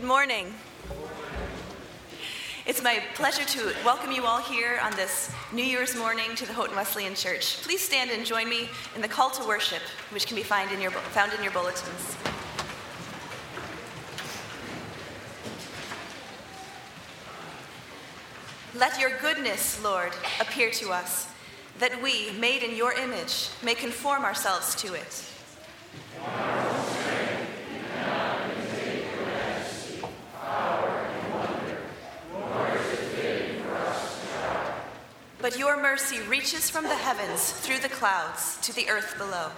[0.00, 0.54] Good morning.
[2.64, 6.54] It's my pleasure to welcome you all here on this New Year's morning to the
[6.54, 7.58] Houghton Wesleyan Church.
[7.60, 10.80] Please stand and join me in the call to worship, which can be found in
[10.80, 12.16] your, found in your bulletins.
[18.74, 21.28] Let your goodness, Lord, appear to us,
[21.78, 25.26] that we, made in your image, may conform ourselves to it.
[35.42, 35.80] But your
[36.10, 39.50] mercy reaches from the heavens through the clouds to the earth below.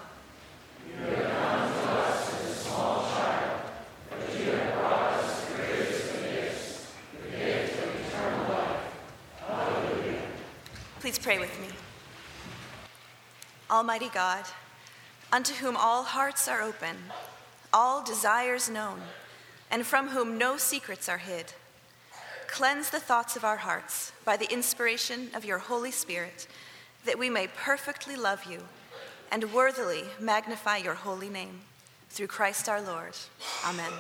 [11.01, 11.69] Please pray with me.
[13.71, 14.45] Almighty God,
[15.33, 16.97] unto whom all hearts are open,
[17.73, 19.01] all desires known,
[19.71, 21.55] and from whom no secrets are hid
[22.53, 26.47] Cleanse the thoughts of our hearts by the inspiration of your Holy Spirit,
[27.07, 28.65] that we may perfectly love you
[29.31, 31.63] and worthily magnify your holy name.
[32.11, 33.17] Through Christ our Lord.
[33.65, 33.91] Amen.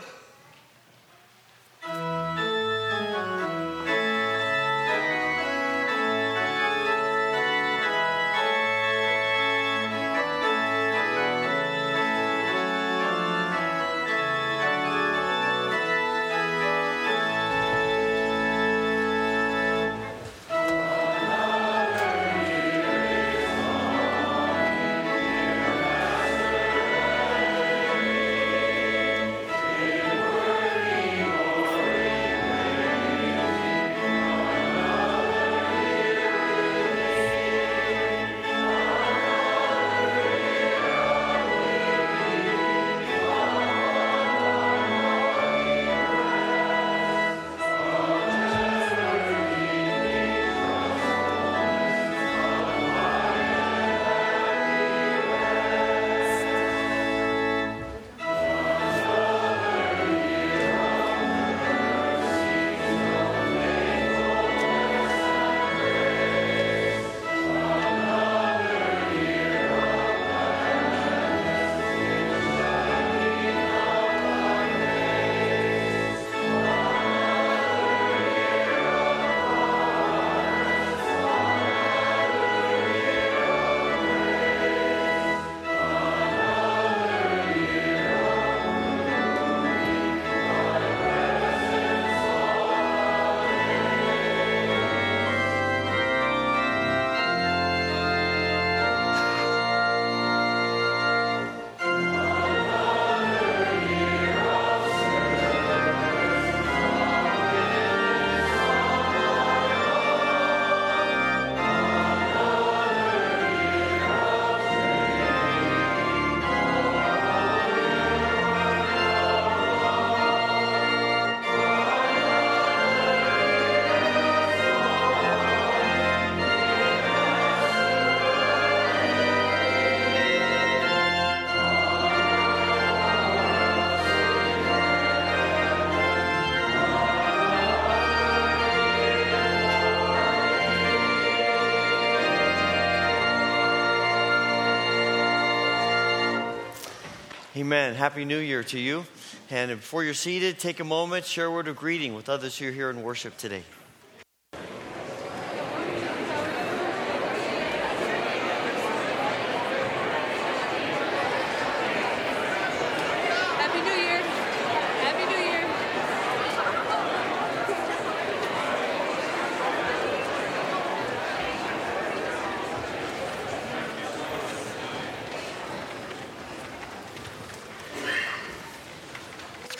[147.72, 147.94] Amen.
[147.94, 149.06] Happy New Year to you.
[149.48, 152.68] And before you're seated, take a moment, share a word of greeting with others who
[152.68, 153.62] are here in worship today.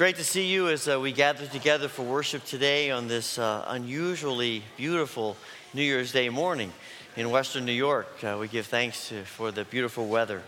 [0.02, 3.64] Great to see you as uh, we gather together for worship today on this uh,
[3.68, 5.36] unusually beautiful
[5.74, 6.72] New Year's Day morning
[7.14, 8.08] in Western New York.
[8.24, 10.42] Uh, we give thanks to, for the beautiful weather.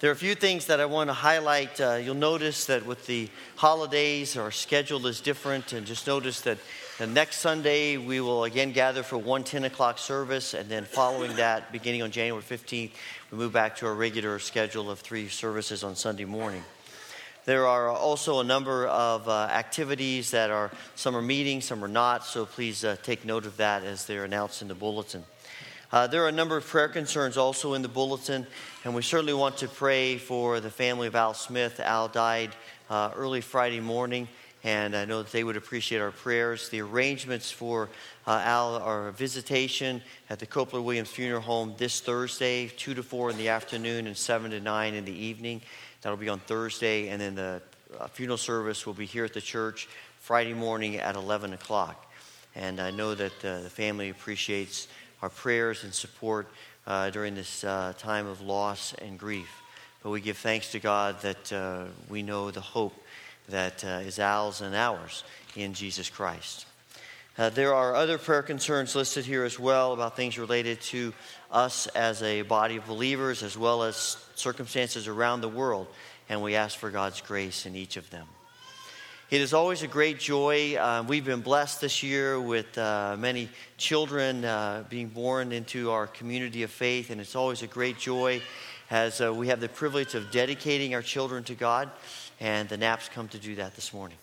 [0.00, 1.78] There are a few things that I want to highlight.
[1.78, 6.56] Uh, you'll notice that with the holidays, our schedule is different, and just notice that
[6.96, 11.36] the next Sunday we will again gather for one 10 o'clock service, and then following
[11.36, 12.92] that, beginning on January 15th,
[13.30, 16.62] we move back to our regular schedule of three services on Sunday morning.
[17.46, 21.88] There are also a number of uh, activities that are, some are meetings, some are
[21.88, 25.22] not, so please uh, take note of that as they're announced in the bulletin.
[25.92, 28.48] Uh, there are a number of prayer concerns also in the bulletin,
[28.82, 31.78] and we certainly want to pray for the family of Al Smith.
[31.78, 32.50] Al died
[32.90, 34.26] uh, early Friday morning,
[34.64, 36.68] and I know that they would appreciate our prayers.
[36.70, 37.88] The arrangements for
[38.26, 43.30] uh, Al our visitation at the Copeland Williams Funeral Home this Thursday, 2 to 4
[43.30, 45.62] in the afternoon and 7 to 9 in the evening.
[46.06, 47.60] That'll be on Thursday, and then the
[47.98, 49.88] uh, funeral service will be here at the church
[50.20, 52.14] Friday morning at 11 o'clock.
[52.54, 54.86] And I know that uh, the family appreciates
[55.20, 56.46] our prayers and support
[56.86, 59.50] uh, during this uh, time of loss and grief.
[60.04, 62.94] But we give thanks to God that uh, we know the hope
[63.48, 65.24] that uh, is ours and ours
[65.56, 66.66] in Jesus Christ.
[67.38, 71.12] Uh, there are other prayer concerns listed here as well about things related to
[71.50, 75.86] us as a body of believers, as well as circumstances around the world,
[76.30, 78.26] and we ask for God's grace in each of them.
[79.28, 80.76] It is always a great joy.
[80.76, 86.06] Uh, we've been blessed this year with uh, many children uh, being born into our
[86.06, 88.40] community of faith, and it's always a great joy
[88.88, 91.90] as uh, we have the privilege of dedicating our children to God,
[92.40, 94.16] and the Knapps come to do that this morning.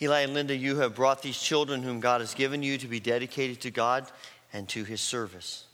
[0.00, 3.00] Eli and Linda, you have brought these children whom God has given you to be
[3.00, 4.06] dedicated to God
[4.52, 5.64] and to his service.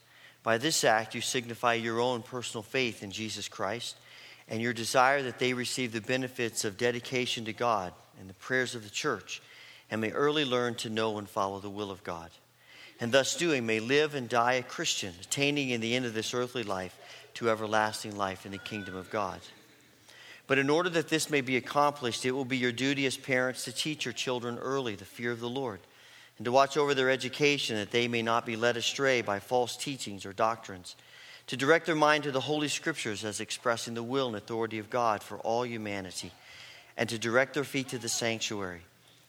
[0.42, 3.96] By this act, you signify your own personal faith in Jesus Christ
[4.48, 8.74] and your desire that they receive the benefits of dedication to God and the prayers
[8.74, 9.42] of the church
[9.90, 12.30] and may early learn to know and follow the will of God.
[13.00, 16.32] And thus doing, may live and die a Christian, attaining in the end of this
[16.32, 16.96] earthly life
[17.34, 19.40] to everlasting life in the kingdom of God.
[20.46, 23.64] But in order that this may be accomplished, it will be your duty as parents
[23.64, 25.80] to teach your children early the fear of the Lord
[26.38, 29.76] and to watch over their education that they may not be led astray by false
[29.76, 30.96] teachings or doctrines,
[31.46, 34.90] to direct their mind to the Holy Scriptures as expressing the will and authority of
[34.90, 36.32] God for all humanity,
[36.96, 38.80] and to direct their feet to the sanctuary,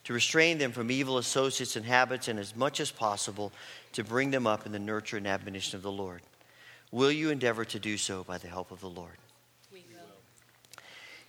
[0.05, 3.51] to restrain them from evil associates and habits, and as much as possible
[3.91, 6.21] to bring them up in the nurture and admonition of the Lord.
[6.91, 9.17] Will you endeavor to do so by the help of the Lord?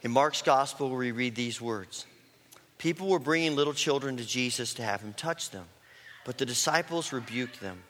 [0.06, 2.06] In Mark's gospel, we read these words
[2.78, 5.64] People were bringing little children to Jesus to have him touch them,
[6.24, 7.82] but the disciples rebuked them.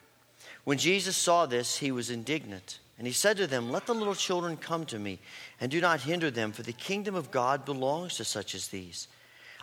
[0.64, 4.14] When Jesus saw this, he was indignant, and he said to them, Let the little
[4.14, 5.18] children come to me,
[5.60, 9.08] and do not hinder them, for the kingdom of God belongs to such as these.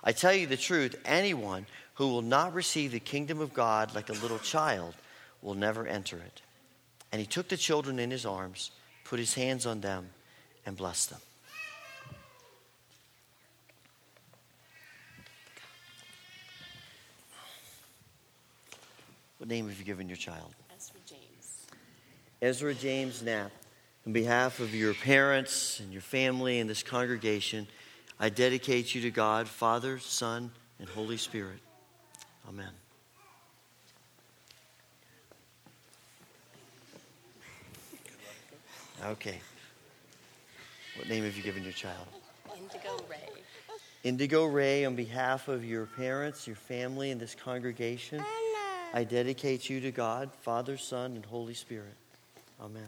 [0.03, 4.09] I tell you the truth, anyone who will not receive the kingdom of God like
[4.09, 4.93] a little child
[5.41, 6.43] will never enter it.
[7.11, 8.69] And he took the children in his arms,
[9.05, 10.11] put his hands on them,
[10.67, 11.19] and blessed them.
[19.43, 20.55] What name have you given your child?
[20.73, 21.67] Ezra James.
[22.41, 23.51] Ezra James Knapp.
[24.07, 27.67] On behalf of your parents and your family and this congregation,
[28.17, 31.59] I dedicate you to God, Father, Son, and Holy Spirit.
[32.47, 32.69] Amen.
[39.03, 39.41] Okay.
[40.95, 42.07] What name have you given your child?
[42.57, 43.17] Indigo Ray.
[44.05, 48.23] Indigo Ray, on behalf of your parents, your family, and this congregation.
[48.93, 51.95] I dedicate you to God, Father, Son, and Holy Spirit.
[52.61, 52.87] Amen.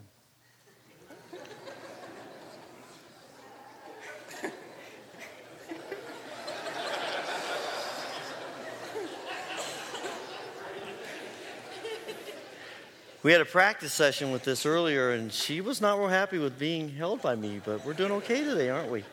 [13.23, 16.59] We had a practice session with this earlier, and she was not real happy with
[16.59, 19.03] being held by me, but we're doing okay today, aren't we?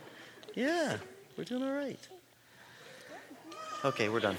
[0.55, 0.99] Yeah,
[1.39, 1.99] we're doing all right.
[3.87, 4.37] Okay, we're done.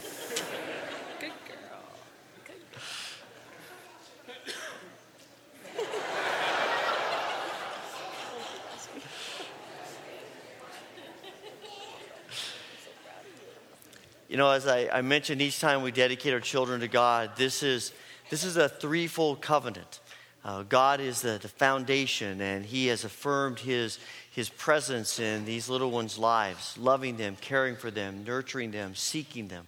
[14.33, 17.61] You know, as I, I, mentioned, each time we dedicate our children to God, this
[17.61, 17.93] is,
[18.31, 19.99] this is a threefold covenant.
[20.43, 23.99] Uh, God is the, the foundation, and He has affirmed His,
[24.31, 29.49] His presence in these little ones' lives, loving them, caring for them, nurturing them, seeking
[29.49, 29.67] them.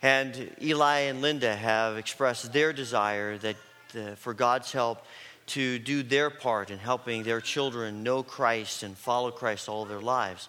[0.00, 3.56] And Eli and Linda have expressed their desire that,
[3.98, 5.04] uh, for God's help
[5.46, 10.00] to do their part in helping their children know Christ and follow Christ all their
[10.00, 10.48] lives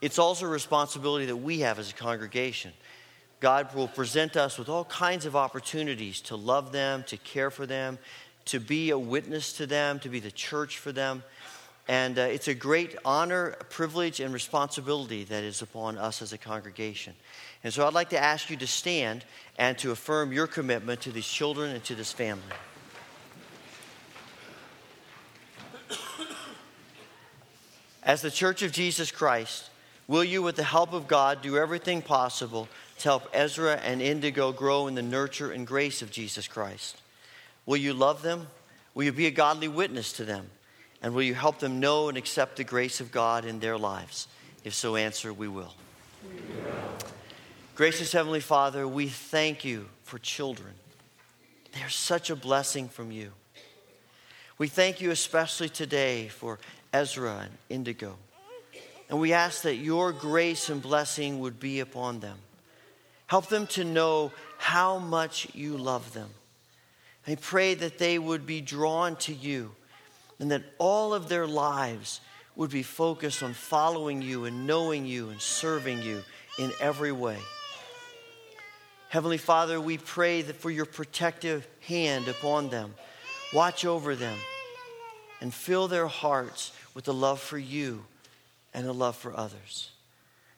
[0.00, 2.72] it's also a responsibility that we have as a congregation.
[3.40, 7.66] God will present us with all kinds of opportunities to love them, to care for
[7.66, 7.98] them,
[8.46, 11.22] to be a witness to them, to be the church for them.
[11.88, 16.38] And uh, it's a great honor, privilege, and responsibility that is upon us as a
[16.38, 17.14] congregation.
[17.62, 19.24] And so I'd like to ask you to stand
[19.58, 22.42] and to affirm your commitment to these children and to this family.
[28.02, 29.68] As the Church of Jesus Christ,
[30.06, 34.52] will you, with the help of God, do everything possible to help Ezra and Indigo
[34.52, 37.00] grow in the nurture and grace of Jesus Christ?
[37.66, 38.46] Will you love them?
[38.94, 40.50] Will you be a godly witness to them?
[41.02, 44.28] And will you help them know and accept the grace of God in their lives?
[44.64, 45.74] If so, answer, we will.
[47.74, 50.72] Gracious Heavenly Father, we thank you for children.
[51.72, 53.32] They are such a blessing from you.
[54.56, 56.58] We thank you especially today for
[56.94, 58.16] Ezra and Indigo.
[59.08, 62.38] And we ask that your grace and blessing would be upon them.
[63.26, 66.30] Help them to know how much you love them.
[67.26, 69.72] I pray that they would be drawn to you
[70.38, 72.20] and that all of their lives
[72.54, 76.22] would be focused on following you and knowing you and serving you
[76.58, 77.38] in every way.
[79.08, 82.94] Heavenly Father, we pray that for your protective hand upon them.
[83.52, 84.36] Watch over them
[85.40, 88.04] and fill their hearts with the love for you
[88.74, 89.90] and a love for others.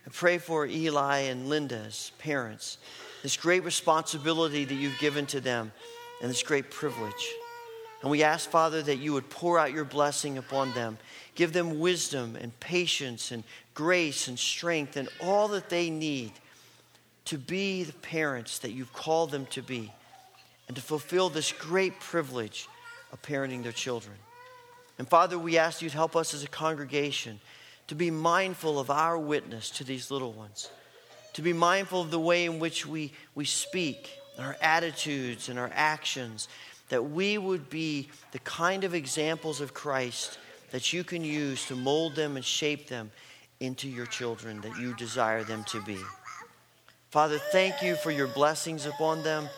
[0.07, 2.79] I pray for Eli and Linda's parents,
[3.23, 5.73] this great responsibility that you've given to them
[6.23, 7.29] and this great privilege.
[8.01, 10.99] And we ask, Father, that you would pour out your blessing upon them.
[11.35, 13.43] Give them wisdom and patience and
[13.75, 16.33] grace and strength and all that they need
[17.27, 19.93] to be the parents that you've called them to be
[20.69, 22.69] and to fulfill this great privilege
[23.13, 24.17] of parenting their children.
[24.99, 27.41] And Father, we ask you to help us as a congregation
[27.89, 30.71] to be mindful of our witness to these little ones,
[31.33, 35.71] to be mindful of the way in which we, we speak, our attitudes and our
[35.75, 36.49] actions,
[36.91, 40.39] that we would be the kind of examples of Christ
[40.71, 43.11] that you can use to mold them and shape them
[43.61, 45.99] into your children that you desire them to be.
[47.11, 49.49] Father, thank you for your blessings upon them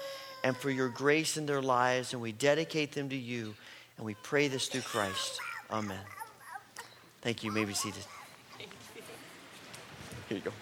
[0.45, 3.55] and for your grace in their lives, and we dedicate them to you,
[3.97, 5.41] and we pray this through Christ.
[5.71, 5.99] Amen.
[7.21, 7.53] Thank you.
[7.53, 7.75] may be.
[10.31, 10.53] Here you go.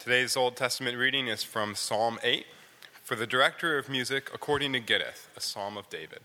[0.00, 2.46] Today's Old Testament reading is from Psalm 8
[3.02, 6.20] for the director of music according to Gittith, a psalm of David.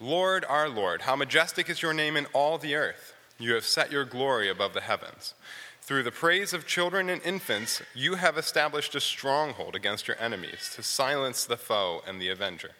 [0.00, 3.12] Lord, our Lord, how majestic is your name in all the earth.
[3.38, 5.34] You have set your glory above the heavens.
[5.82, 10.72] Through the praise of children and infants, you have established a stronghold against your enemies
[10.74, 12.70] to silence the foe and the avenger.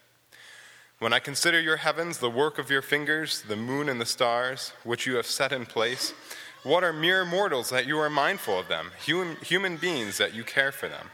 [0.98, 4.72] When I consider your heavens, the work of your fingers, the moon and the stars,
[4.82, 6.14] which you have set in place,
[6.62, 10.42] what are mere mortals that you are mindful of them, human, human beings that you
[10.42, 11.10] care for them?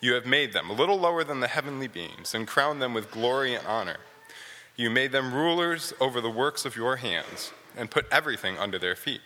[0.00, 3.10] You have made them a little lower than the heavenly beings and crowned them with
[3.10, 3.98] glory and honor.
[4.74, 8.96] You made them rulers over the works of your hands and put everything under their
[8.96, 9.20] feet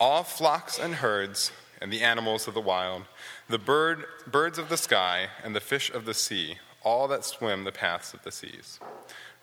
[0.00, 3.02] all flocks and herds and the animals of the wild,
[3.48, 7.64] the bird, birds of the sky and the fish of the sea, all that swim
[7.64, 8.78] the paths of the seas.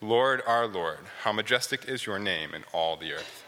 [0.01, 3.43] Lord, our Lord, how majestic is your name in all the earth.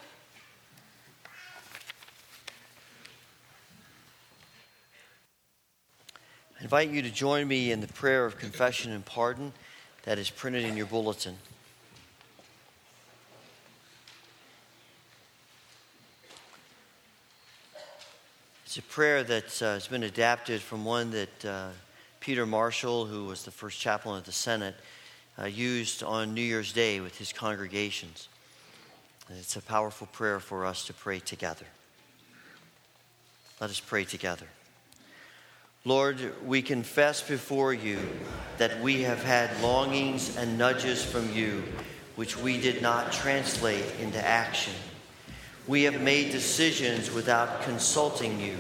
[6.59, 9.53] I invite you to join me in the prayer of confession and pardon
[10.03, 11.37] that is printed in your bulletin.
[18.77, 21.69] It's a prayer that uh, has been adapted from one that uh,
[22.19, 24.75] Peter Marshall, who was the first chaplain of the Senate,
[25.41, 28.29] uh, used on New Year's Day with his congregations.
[29.29, 31.65] And it's a powerful prayer for us to pray together.
[33.59, 34.45] Let us pray together.
[35.83, 37.97] Lord, we confess before you
[38.59, 41.63] that we have had longings and nudges from you
[42.15, 44.73] which we did not translate into action.
[45.67, 48.57] We have made decisions without consulting you,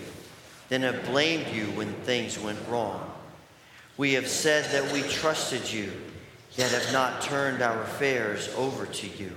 [0.69, 3.11] then have blamed you when things went wrong.
[3.95, 5.91] We have said that we trusted you,
[6.51, 9.31] yet have not turned our affairs over to you.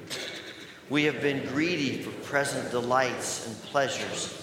[0.88, 4.40] We have been greedy for present delights and pleasures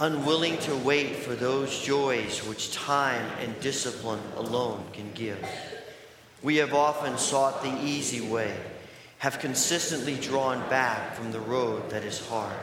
[0.00, 5.46] unwilling to wait for those joys which time and discipline alone can give.
[6.42, 8.56] We have often sought the easy way,
[9.20, 12.56] have consistently drawn back from the road that is hard.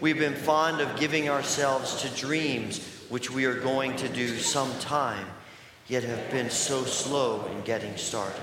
[0.00, 5.24] We've been fond of giving ourselves to dreams which we are going to do sometime,
[5.86, 8.40] yet have been so slow in getting started.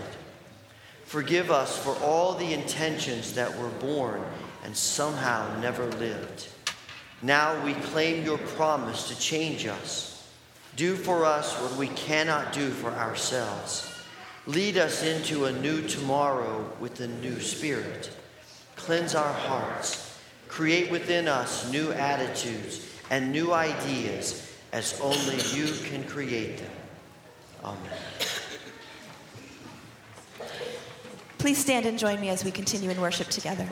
[1.04, 4.24] Forgive us for all the intentions that were born
[4.64, 6.48] and somehow never lived.
[7.22, 10.26] Now we claim your promise to change us.
[10.78, 13.99] Do for us what we cannot do for ourselves.
[14.48, 18.10] Lead us into a new tomorrow with a new spirit.
[18.76, 20.18] Cleanse our hearts.
[20.48, 26.72] Create within us new attitudes and new ideas as only you can create them.
[27.64, 28.00] Amen.
[31.38, 33.68] Please stand and join me as we continue in worship together.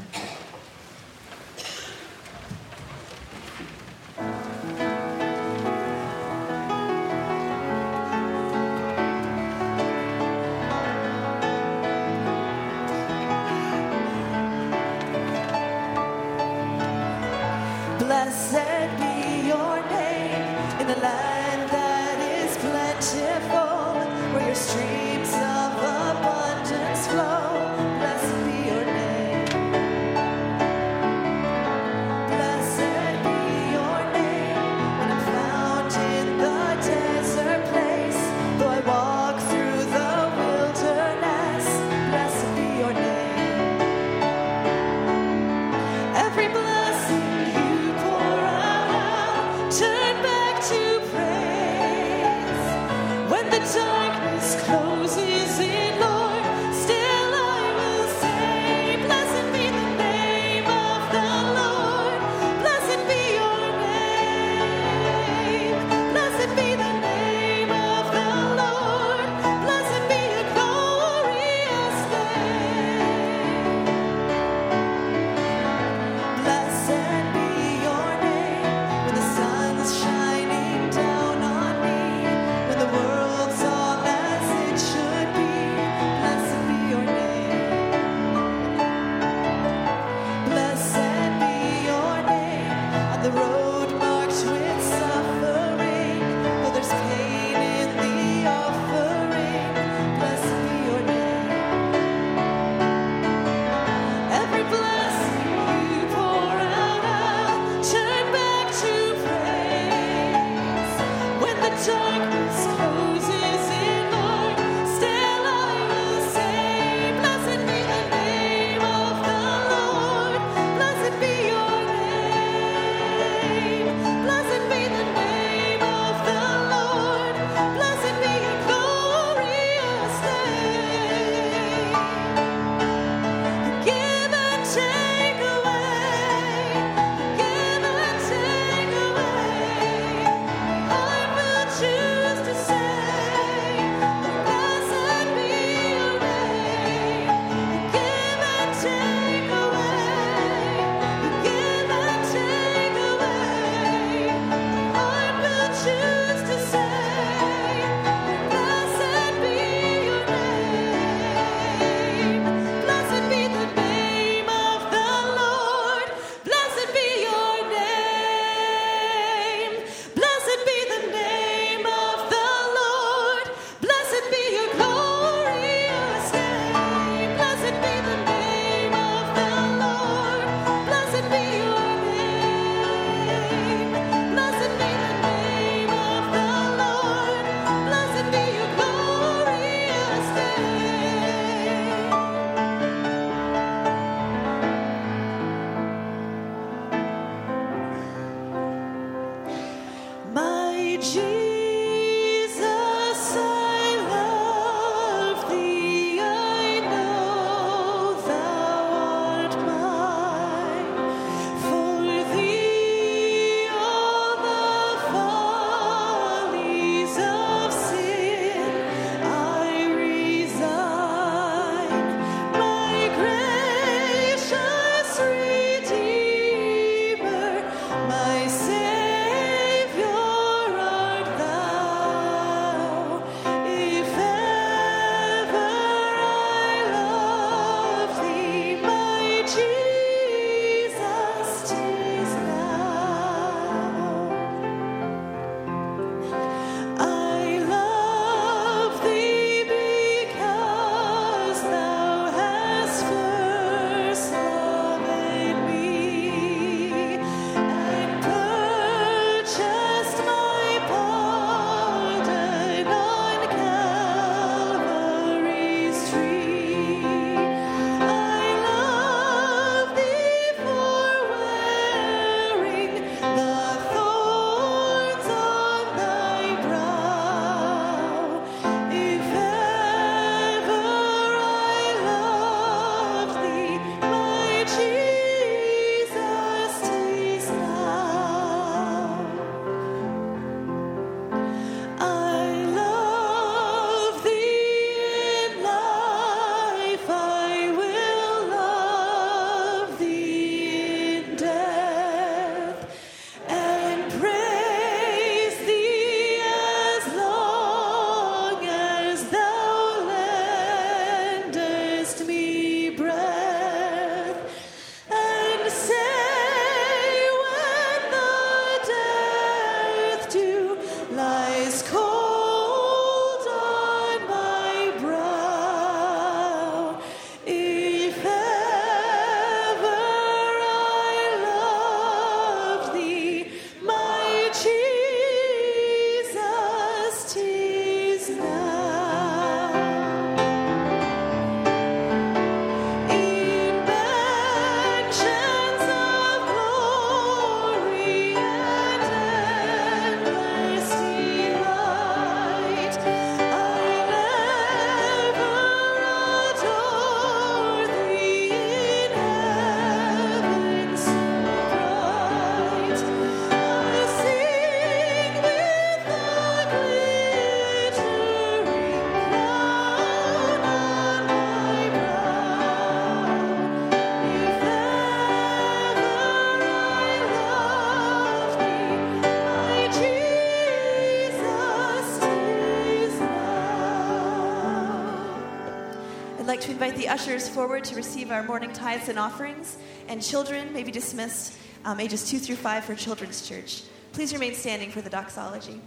[386.77, 390.91] Invite the ushers forward to receive our morning tithes and offerings, and children may be
[390.91, 393.81] dismissed um, ages 2 through 5 for Children's Church.
[394.13, 395.81] Please remain standing for the doxology.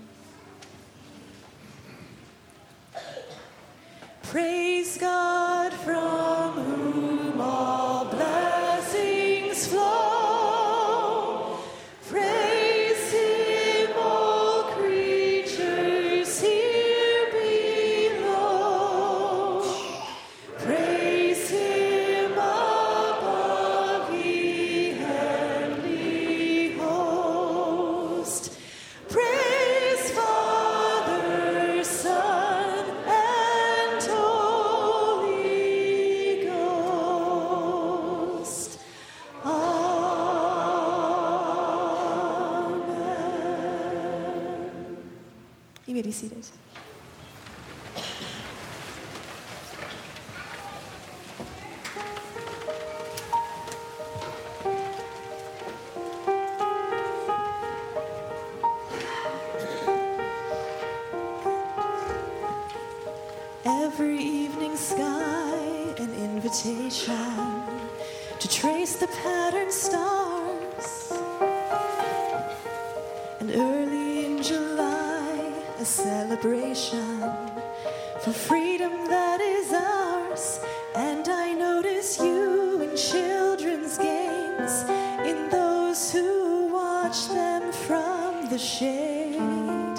[76.21, 77.19] Celebration
[78.21, 80.61] for freedom that is ours.
[80.95, 84.73] And I notice you in children's games,
[85.31, 89.99] in those who watch them from the shade.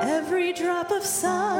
[0.00, 1.51] Every drop of sun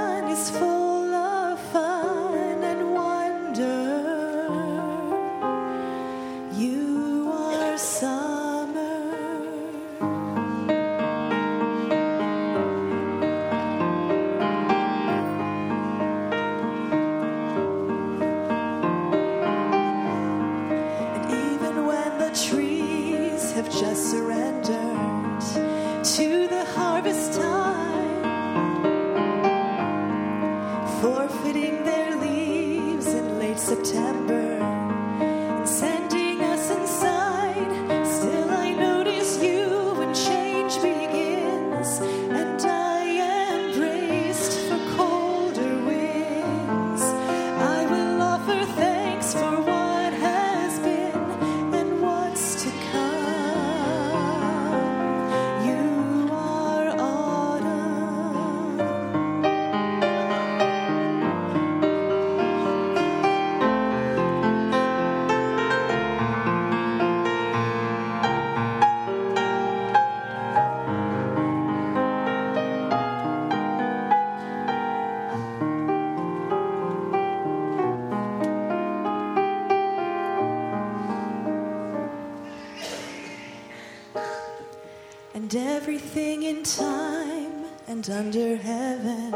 [88.13, 89.35] under heaven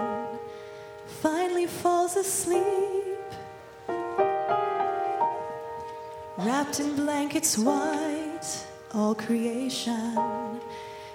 [1.06, 2.62] finally falls asleep.
[6.36, 10.60] Wrapped in blankets white, all creation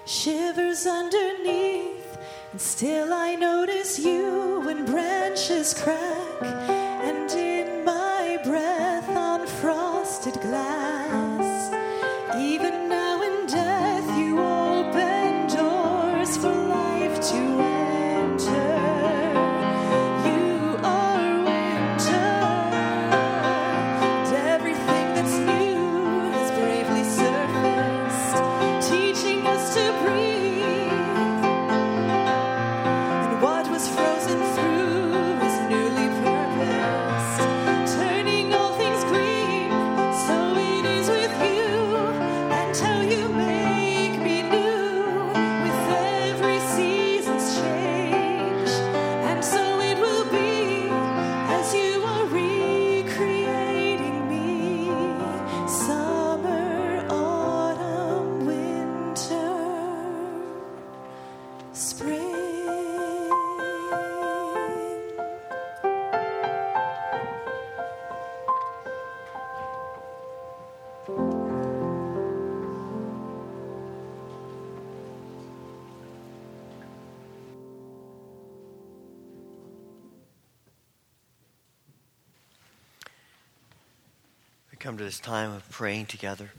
[0.06, 2.18] shivers underneath.
[2.52, 6.42] And still I notice you when branches crack,
[17.22, 17.71] to
[85.12, 86.50] this time of praying together.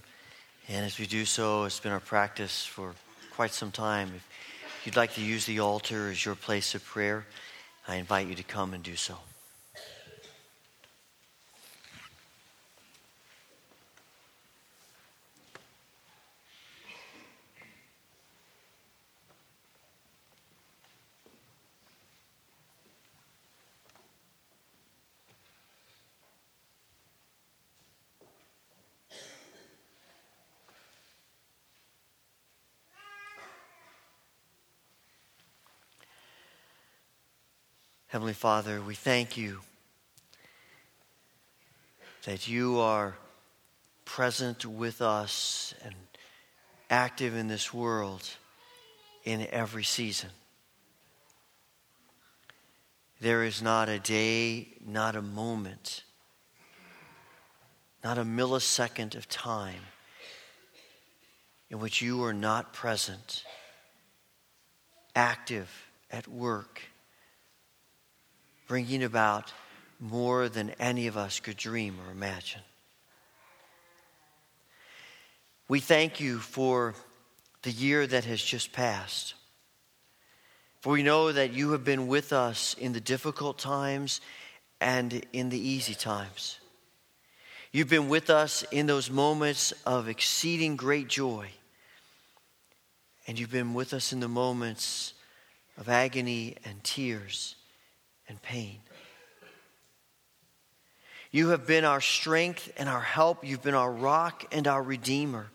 [0.69, 2.95] And as we do so, it's been our practice for
[3.35, 4.13] quite some time.
[4.15, 7.25] If you'd like to use the altar as your place of prayer,
[7.89, 9.17] I invite you to come and do so.
[38.13, 39.61] Heavenly Father, we thank you
[42.25, 43.15] that you are
[44.05, 45.95] present with us and
[46.91, 48.29] active in this world
[49.23, 50.31] in every season.
[53.21, 56.03] There is not a day, not a moment,
[58.03, 59.83] not a millisecond of time
[61.71, 63.45] in which you are not present,
[65.15, 65.71] active
[66.11, 66.89] at work,
[68.67, 69.53] bringing about
[70.01, 72.61] more than any of us could dream or imagine.
[75.69, 76.95] We thank you for
[77.63, 79.35] the year that has just passed.
[80.81, 84.21] For we know that you have been with us in the difficult times
[84.81, 86.59] and in the easy times.
[87.71, 91.49] You've been with us in those moments of exceeding great joy.
[93.27, 95.15] And you've been with us in the moments
[95.79, 97.55] of agony and tears
[98.29, 98.79] and pain.
[101.31, 103.45] You have been our strength and our help.
[103.45, 105.47] You've been our rock and our redeemer.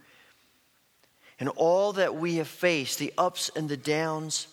[1.39, 4.47] And all that we have faced, the ups and the downs,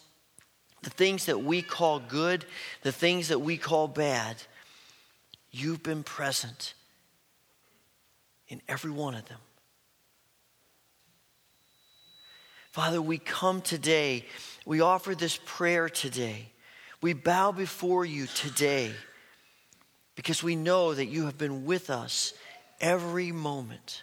[0.82, 2.44] the things that we call good,
[2.82, 4.36] the things that we call bad,
[5.50, 6.74] you've been present
[8.48, 9.40] in every one of them.
[12.70, 14.26] Father, we come today,
[14.66, 16.50] we offer this prayer today.
[17.04, 18.90] We bow before you today
[20.14, 22.32] because we know that you have been with us
[22.80, 24.02] every moment.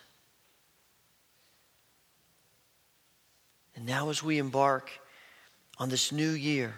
[3.76, 4.92] And now, as we embark
[5.80, 6.76] on this new year,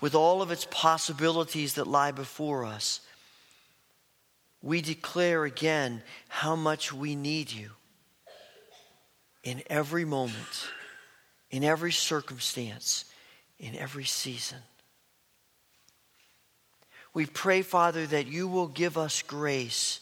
[0.00, 3.00] with all of its possibilities that lie before us,
[4.62, 7.70] we declare again how much we need you
[9.44, 10.68] in every moment,
[11.52, 13.04] in every circumstance,
[13.60, 14.58] in every season.
[17.14, 20.00] We pray, Father, that you will give us grace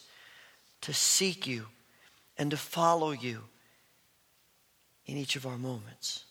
[0.81, 1.67] to seek you
[2.37, 3.43] and to follow you
[5.05, 6.25] in each of our moments.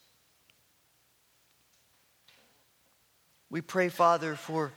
[3.49, 4.73] We pray, Father, for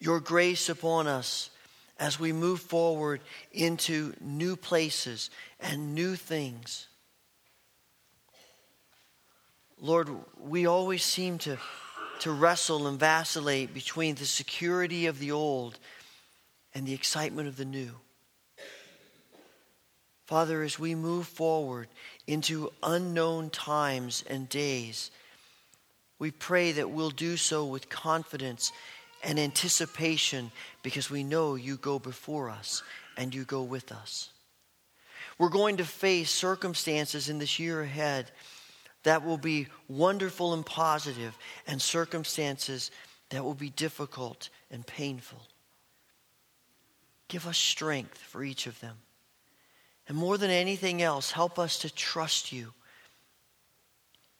[0.00, 1.50] your grace upon us
[1.98, 3.20] as we move forward
[3.52, 6.88] into new places and new things.
[9.78, 10.08] Lord,
[10.40, 11.58] we always seem to
[12.20, 15.78] to wrestle and vacillate between the security of the old
[16.74, 17.90] and the excitement of the new.
[20.26, 21.88] Father, as we move forward
[22.26, 25.10] into unknown times and days,
[26.18, 28.72] we pray that we'll do so with confidence
[29.22, 30.50] and anticipation
[30.82, 32.82] because we know you go before us
[33.16, 34.30] and you go with us.
[35.38, 38.30] We're going to face circumstances in this year ahead
[39.04, 41.36] that will be wonderful and positive,
[41.66, 42.90] and circumstances
[43.30, 45.40] that will be difficult and painful.
[47.28, 48.96] Give us strength for each of them.
[50.08, 52.72] And more than anything else, help us to trust you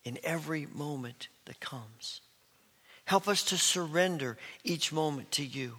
[0.05, 2.20] in every moment that comes.
[3.07, 5.77] Help us to surrender each moment to you.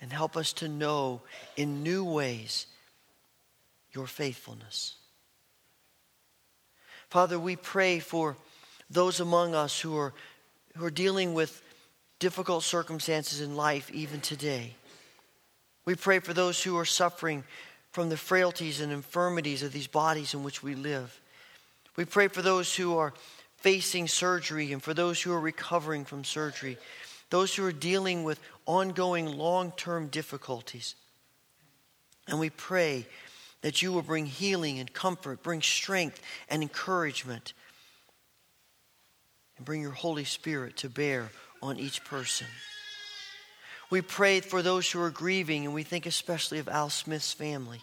[0.00, 1.22] And help us to know
[1.56, 2.66] in new ways
[3.92, 4.96] your faithfulness.
[7.12, 8.38] Father, we pray for
[8.88, 10.14] those among us who are,
[10.78, 11.60] who are dealing with
[12.18, 14.72] difficult circumstances in life even today.
[15.84, 17.44] We pray for those who are suffering
[17.90, 21.20] from the frailties and infirmities of these bodies in which we live.
[21.96, 23.12] We pray for those who are
[23.58, 26.78] facing surgery and for those who are recovering from surgery,
[27.28, 30.94] those who are dealing with ongoing long term difficulties.
[32.26, 33.04] And we pray
[33.62, 37.54] that you will bring healing and comfort, bring strength and encouragement,
[39.56, 41.30] and bring your Holy Spirit to bear
[41.62, 42.46] on each person.
[43.88, 47.80] We pray for those who are grieving, and we think especially of Al Smith's family.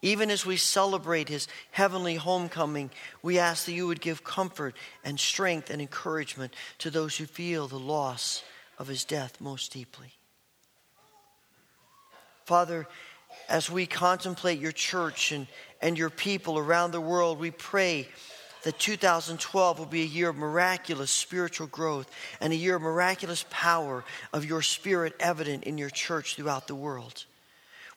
[0.00, 5.18] Even as we celebrate his heavenly homecoming, we ask that you would give comfort and
[5.18, 8.44] strength and encouragement to those who feel the loss
[8.78, 10.12] of his death most deeply.
[12.44, 12.86] Father,
[13.48, 15.46] as we contemplate your church and,
[15.80, 18.08] and your people around the world, we pray
[18.64, 22.10] that 2012 will be a year of miraculous spiritual growth
[22.40, 26.74] and a year of miraculous power of your spirit evident in your church throughout the
[26.74, 27.24] world.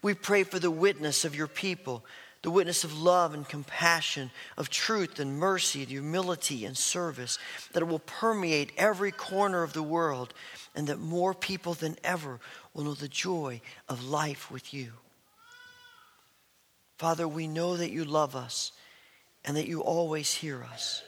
[0.02, 2.04] We pray for the witness of your people,
[2.42, 7.38] the witness of love and compassion, of truth and mercy, and humility and service,
[7.74, 10.34] that it will permeate every corner of the world,
[10.74, 12.40] and that more people than ever
[12.74, 14.94] will know the joy of life with you.
[17.02, 18.74] Father, we know that you love us
[19.44, 21.02] and that you always hear us.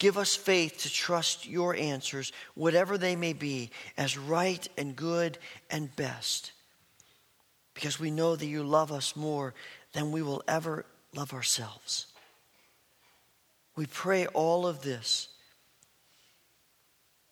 [0.00, 5.38] Give us faith to trust your answers, whatever they may be, as right and good
[5.70, 6.50] and best.
[7.74, 9.54] Because we know that you love us more
[9.92, 10.84] than we will ever
[11.14, 12.08] love ourselves.
[13.76, 15.28] We pray all of this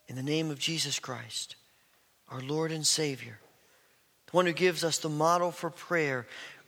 [0.07, 1.57] in the name of Jesus Christ,
[2.29, 3.41] our Lord and Savior,
[4.27, 6.29] the one who gives us the model for prayer,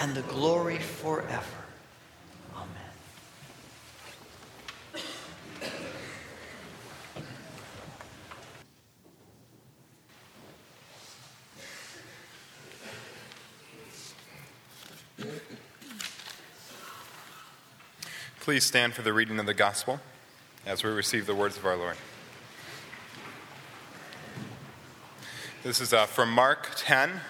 [0.00, 1.44] and the glory forever.
[2.56, 2.70] Amen.
[18.40, 20.00] Please stand for the reading of the gospel
[20.64, 21.96] as we receive the words of our Lord.
[25.62, 27.20] This is uh, from Mark 10,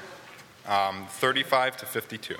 [0.69, 2.37] um, 35 to 52.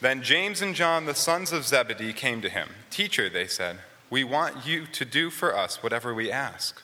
[0.00, 2.68] Then James and John, the sons of Zebedee, came to him.
[2.90, 3.78] Teacher, they said,
[4.08, 6.82] we want you to do for us whatever we ask.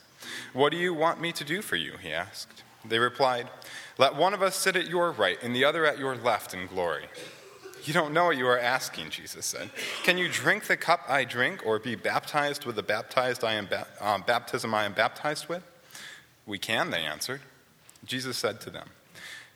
[0.53, 1.95] What do you want me to do for you?
[2.03, 2.63] He asked.
[2.85, 3.49] They replied,
[3.97, 6.67] Let one of us sit at your right and the other at your left in
[6.67, 7.05] glory.
[7.85, 9.71] You don't know what you are asking, Jesus said.
[10.05, 13.67] Can you drink the cup I drink or be baptized with the baptized I am
[13.67, 15.65] ba- um, baptism I am baptized with?
[16.47, 17.41] We can, they answered.
[18.05, 18.89] Jesus said to them,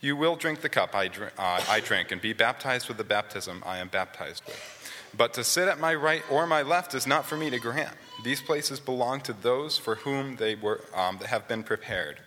[0.01, 3.05] You will drink the cup I, drink, uh, I drink and be baptized with the
[3.05, 5.13] baptism I am baptized with.
[5.17, 7.95] But to sit at my right or my left is not for me to grant.
[8.23, 12.21] These places belong to those for whom they were, um, have been prepared.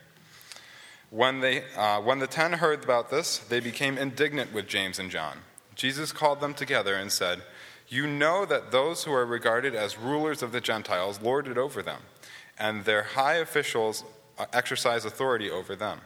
[1.11, 5.09] When, they, uh, when the ten heard about this, they became indignant with James and
[5.09, 5.39] John.
[5.75, 7.41] Jesus called them together and said,
[7.87, 11.81] You know that those who are regarded as rulers of the Gentiles lord it over
[11.81, 12.01] them,
[12.57, 14.03] and their high officials
[14.37, 16.01] uh, exercise authority over them.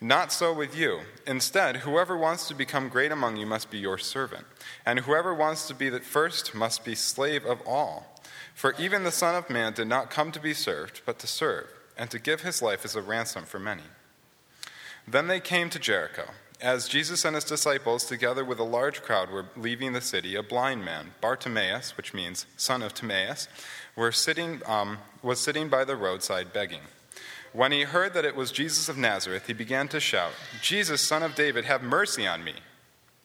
[0.00, 1.00] Not so with you.
[1.26, 4.44] Instead, whoever wants to become great among you must be your servant,
[4.84, 8.20] and whoever wants to be the first must be slave of all.
[8.54, 11.68] For even the Son of Man did not come to be served, but to serve,
[11.96, 13.82] and to give his life as a ransom for many.
[15.08, 16.30] Then they came to Jericho.
[16.60, 20.42] As Jesus and his disciples, together with a large crowd, were leaving the city, a
[20.42, 23.46] blind man, Bartimaeus, which means son of Timaeus,
[23.94, 26.80] were sitting, um, was sitting by the roadside begging.
[27.56, 31.22] When he heard that it was Jesus of Nazareth, he began to shout, Jesus, son
[31.22, 32.52] of David, have mercy on me.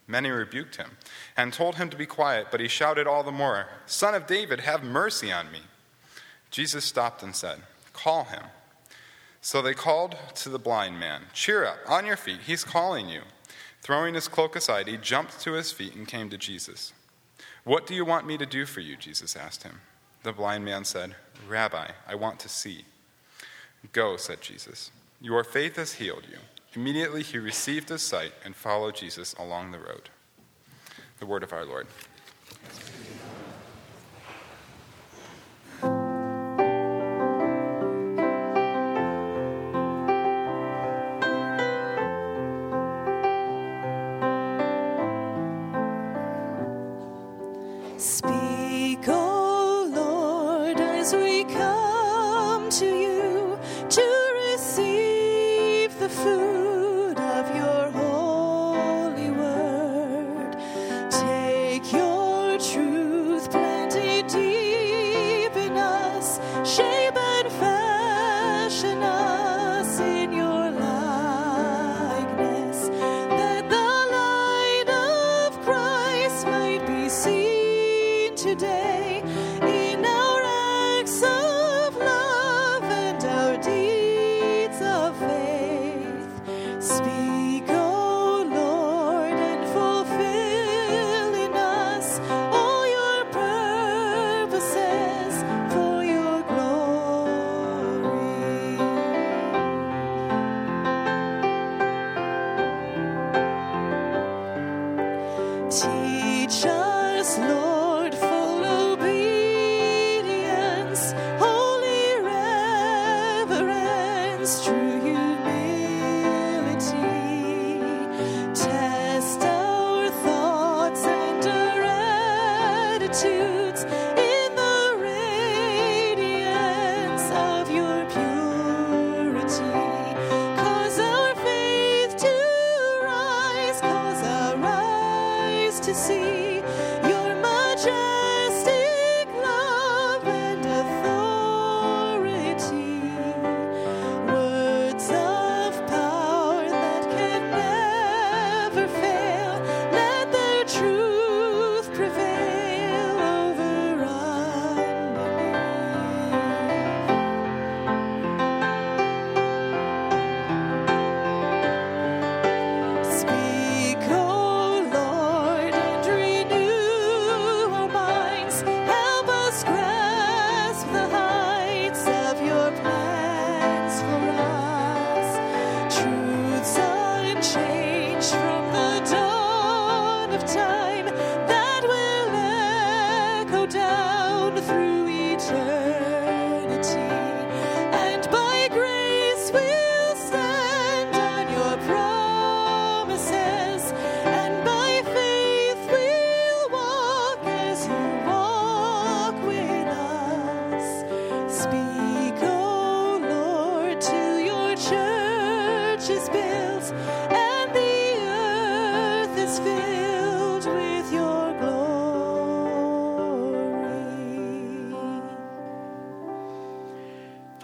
[0.08, 0.92] Many rebuked him
[1.36, 4.62] and told him to be quiet, but he shouted all the more, Son of David,
[4.62, 5.60] have mercy on me.
[6.50, 7.60] Jesus stopped and said,
[7.92, 8.44] Call him.
[9.42, 13.24] So they called to the blind man, Cheer up, on your feet, he's calling you.
[13.82, 16.94] Throwing his cloak aside, he jumped to his feet and came to Jesus.
[17.66, 18.96] What do you want me to do for you?
[18.96, 19.82] Jesus asked him.
[20.24, 21.16] The blind man said,
[21.50, 22.86] Rabbi, I want to see.
[23.94, 24.92] Go, said Jesus.
[25.20, 26.38] Your faith has healed you.
[26.74, 30.10] Immediately he received his sight and followed Jesus along the road.
[31.20, 31.88] The word of our Lord.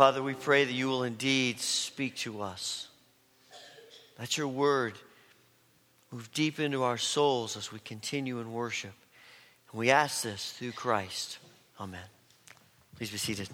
[0.07, 2.87] Father, we pray that you will indeed speak to us.
[4.17, 4.93] Let your word
[6.13, 8.93] move deep into our souls as we continue in worship.
[9.69, 11.39] And we ask this through Christ.
[11.77, 11.99] Amen.
[12.95, 13.49] Please be seated.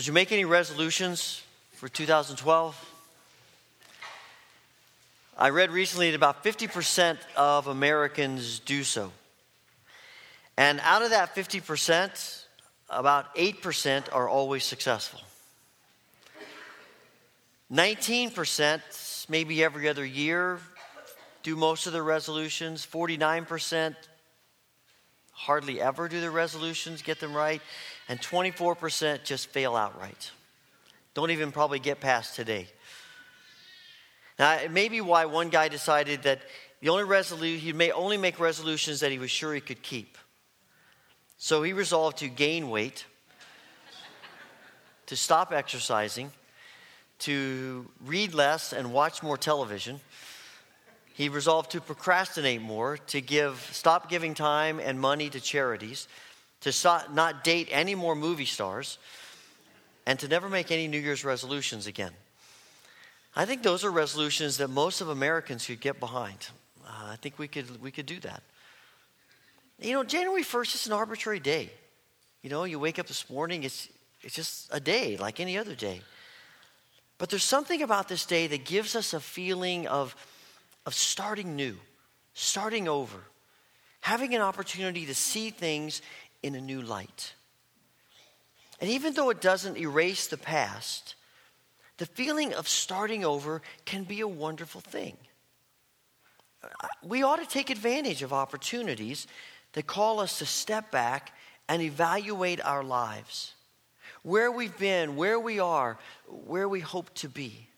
[0.00, 1.42] Did you make any resolutions
[1.74, 2.90] for 2012?
[5.36, 9.12] I read recently that about 50% of Americans do so.
[10.56, 12.44] And out of that 50%,
[12.88, 15.20] about 8% are always successful.
[17.70, 20.60] 19%, maybe every other year,
[21.42, 22.86] do most of their resolutions.
[22.90, 23.96] 49%
[25.32, 27.60] hardly ever do their resolutions, get them right.
[28.10, 30.32] And 24% just fail outright.
[31.14, 32.66] Don't even probably get past today.
[34.36, 36.40] Now, it may be why one guy decided that
[36.80, 40.18] the only resolution, he may only make resolutions that he was sure he could keep.
[41.38, 43.04] So he resolved to gain weight,
[45.06, 46.32] to stop exercising,
[47.20, 50.00] to read less and watch more television.
[51.14, 56.08] He resolved to procrastinate more, to give, stop giving time and money to charities,
[56.60, 58.98] to not date any more movie stars,
[60.06, 62.12] and to never make any New Year's resolutions again.
[63.34, 66.48] I think those are resolutions that most of Americans could get behind.
[66.84, 68.42] Uh, I think we could, we could do that.
[69.78, 71.70] You know, January 1st is an arbitrary day.
[72.42, 73.88] You know, you wake up this morning, it's,
[74.22, 76.00] it's just a day like any other day.
[77.18, 80.16] But there's something about this day that gives us a feeling of,
[80.86, 81.76] of starting new,
[82.34, 83.18] starting over,
[84.00, 86.00] having an opportunity to see things
[86.42, 87.34] in a new light.
[88.80, 91.14] And even though it doesn't erase the past,
[91.98, 95.16] the feeling of starting over can be a wonderful thing.
[96.62, 99.26] Uh, we ought to take advantage of opportunities
[99.74, 101.36] that call us to step back
[101.68, 103.54] and evaluate our lives.
[104.22, 107.68] Where we've been, where we are, where we hope to be.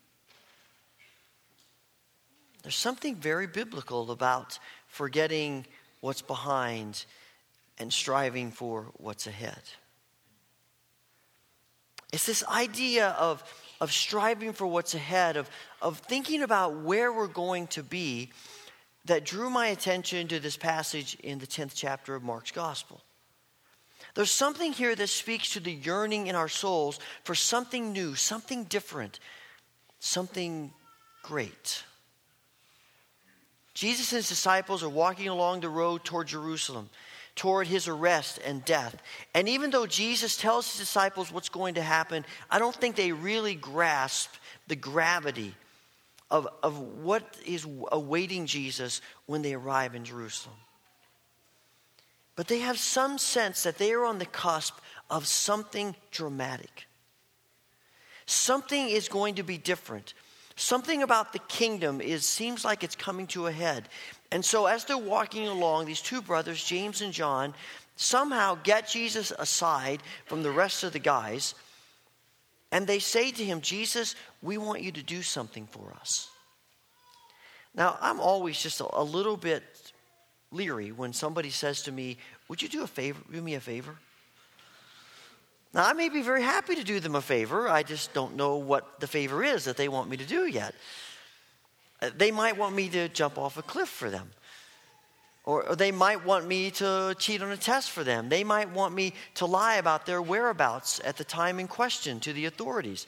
[2.63, 5.67] There's something very biblical about forgetting
[6.01, 7.05] what's behind
[7.79, 9.61] and striving for what's ahead.
[12.13, 13.43] It's this idea of,
[13.81, 15.49] of striving for what's ahead, of,
[15.81, 18.31] of thinking about where we're going to be,
[19.07, 23.01] that drew my attention to this passage in the 10th chapter of Mark's Gospel.
[24.15, 28.65] There's something here that speaks to the yearning in our souls for something new, something
[28.65, 29.19] different,
[30.01, 30.73] something
[31.23, 31.83] great.
[33.75, 36.91] Jesus and his disciples are walking along the road toward Jerusalem,
[37.35, 38.97] toward his arrest and death.
[39.35, 43.13] And even though Jesus tells his disciples what's going to happen, I don't think they
[43.13, 44.31] really grasp
[44.69, 45.55] the gravity
[46.31, 50.57] of, of what is awaiting Jesus when they arrive in Jerusalem.
[52.37, 54.79] But they have some sense that they are on the cusp
[55.11, 56.87] of something dramatic.
[58.25, 60.15] Something is going to be different.
[60.57, 63.89] Something about the kingdom is seems like it's coming to a head.
[64.33, 67.53] And so as they're walking along, these two brothers, James and John,
[67.97, 71.55] somehow get Jesus aside from the rest of the guys,
[72.73, 76.31] and they say to him, Jesus, we want you to do something for us.
[77.75, 79.63] Now, I'm always just a, a little bit
[80.51, 82.17] leery when somebody says to me,
[82.49, 83.97] Would you do a favor, do me a favor?
[85.75, 87.69] Now, I may be very happy to do them a favor.
[87.69, 90.75] I just don't know what the favor is that they want me to do yet.
[92.17, 94.31] They might want me to jump off a cliff for them.
[95.45, 98.29] Or, or they might want me to cheat on a test for them.
[98.29, 102.33] They might want me to lie about their whereabouts at the time in question to
[102.33, 103.07] the authorities.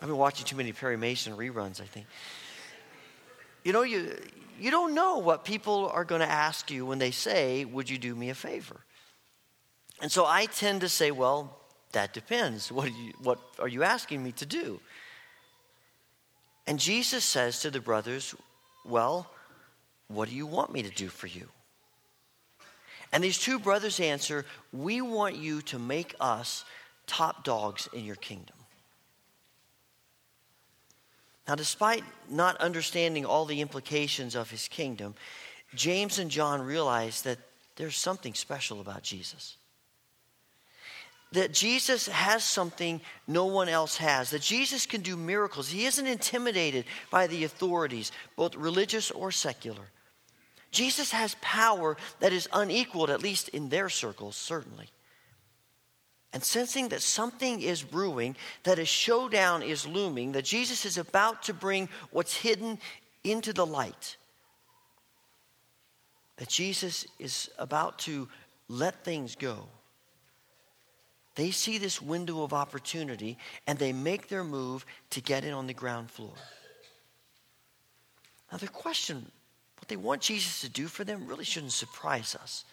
[0.00, 2.06] I've been watching too many Perry Mason reruns, I think.
[3.62, 4.16] You know, you,
[4.60, 7.98] you don't know what people are going to ask you when they say, Would you
[7.98, 8.80] do me a favor?
[10.02, 11.56] And so I tend to say, Well,
[11.92, 12.70] that depends.
[12.70, 14.80] What are you, what are you asking me to do?
[16.66, 18.34] And Jesus says to the brothers,
[18.84, 19.30] Well,
[20.08, 21.48] what do you want me to do for you?
[23.12, 26.64] And these two brothers answer, We want you to make us
[27.06, 28.56] top dogs in your kingdom.
[31.46, 35.14] Now, despite not understanding all the implications of his kingdom,
[35.74, 37.38] James and John realize that
[37.76, 39.56] there's something special about Jesus.
[41.34, 44.30] That Jesus has something no one else has.
[44.30, 45.68] That Jesus can do miracles.
[45.68, 49.90] He isn't intimidated by the authorities, both religious or secular.
[50.70, 54.88] Jesus has power that is unequaled, at least in their circles, certainly.
[56.32, 61.44] And sensing that something is brewing, that a showdown is looming, that Jesus is about
[61.44, 62.78] to bring what's hidden
[63.22, 64.16] into the light,
[66.36, 68.28] that Jesus is about to
[68.68, 69.68] let things go.
[71.34, 75.66] They see this window of opportunity and they make their move to get in on
[75.66, 76.34] the ground floor.
[78.52, 79.30] Now, their question
[79.84, 82.64] what they want Jesus to do for them really shouldn't surprise us.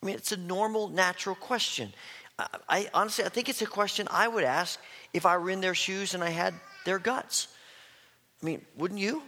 [0.00, 1.92] I mean, it's a normal, natural question.
[2.38, 4.78] I, I, honestly, I think it's a question I would ask
[5.12, 6.54] if I were in their shoes and I had
[6.84, 7.48] their guts.
[8.40, 9.24] I mean, wouldn't you?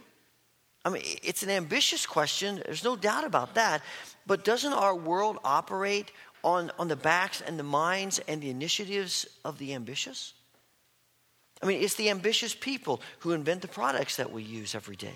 [0.85, 2.61] I mean, it's an ambitious question.
[2.65, 3.81] There's no doubt about that.
[4.25, 6.11] But doesn't our world operate
[6.43, 10.33] on, on the backs and the minds and the initiatives of the ambitious?
[11.61, 15.15] I mean, it's the ambitious people who invent the products that we use every day.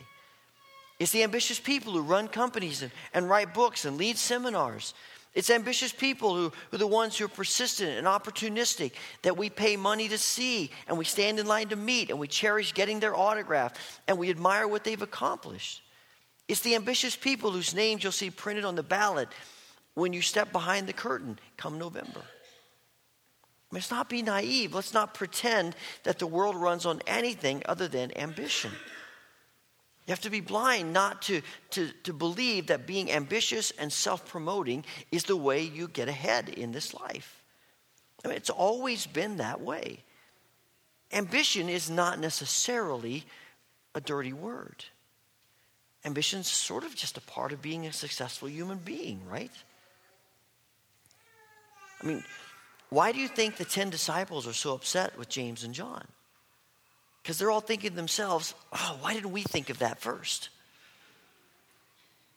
[1.00, 4.94] It's the ambitious people who run companies and, and write books and lead seminars.
[5.36, 9.52] It's ambitious people who, who are the ones who are persistent and opportunistic that we
[9.52, 13.00] pay money to see and we stand in line to meet and we cherish getting
[13.00, 15.84] their autograph and we admire what they've accomplished.
[16.48, 19.28] It's the ambitious people whose names you'll see printed on the ballot
[19.98, 22.22] when you step behind the curtain come November.
[23.72, 24.76] Let's not be naive.
[24.76, 28.70] Let's not pretend that the world runs on anything other than ambition.
[30.06, 31.42] You have to be blind not to,
[31.72, 36.50] to, to believe that being ambitious and self promoting is the way you get ahead
[36.50, 37.42] in this life.
[38.24, 40.04] I mean, it's always been that way.
[41.12, 43.26] Ambition is not necessarily
[43.96, 44.86] a dirty word.
[46.06, 49.52] Ambition's sort of just a part of being a successful human being, right?
[52.02, 52.24] I mean,
[52.90, 56.06] why do you think the 10 disciples are so upset with James and John?
[57.22, 60.50] Because they're all thinking themselves, oh, why didn't we think of that first?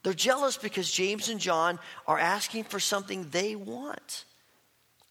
[0.03, 4.25] They're jealous because James and John are asking for something they want.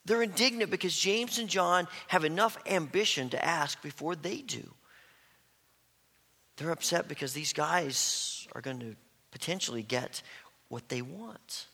[0.06, 4.74] They're indignant because James and John have enough ambition to ask before they do.
[6.58, 8.96] They're upset because these guys are going to
[9.32, 10.22] potentially get
[10.68, 11.68] what they want.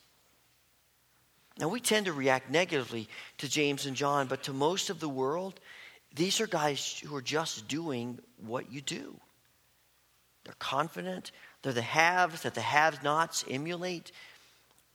[1.58, 5.08] Now, we tend to react negatively to James and John, but to most of the
[5.08, 5.58] world,
[6.14, 9.18] these are guys who are just doing what you do.
[10.44, 11.32] They're confident.
[11.62, 14.12] They're the haves that the have nots emulate.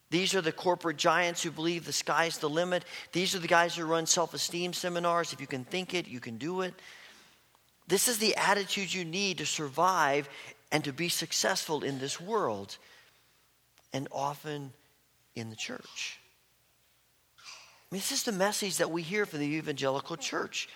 [0.09, 2.86] These are the corporate giants who believe the sky's the limit.
[3.12, 5.34] These are the guys who run self esteem seminars.
[5.34, 6.74] If you can think it, you can do it.
[7.88, 10.30] This is the attitude you need to survive
[10.72, 12.78] and to be successful in this world
[13.91, 14.72] and often
[15.36, 16.20] in the church.
[17.91, 20.69] This is the message that we hear from the evangelical church.